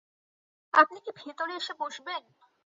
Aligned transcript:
আপনি 0.73 0.97
কি 0.99 1.11
ভেতরে 1.19 1.53
এসে 1.55 1.73
বসবেন? 1.79 2.21